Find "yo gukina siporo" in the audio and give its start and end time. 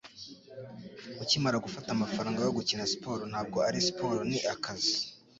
2.45-3.23